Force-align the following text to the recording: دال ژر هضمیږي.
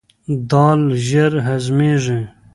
دال 0.49 0.81
ژر 1.07 1.33
هضمیږي. 1.47 2.19